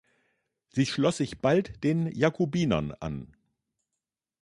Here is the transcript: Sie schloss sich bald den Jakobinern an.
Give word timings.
Sie 0.69 0.87
schloss 0.87 1.17
sich 1.17 1.41
bald 1.41 1.83
den 1.83 2.07
Jakobinern 2.11 2.91
an. 2.91 3.37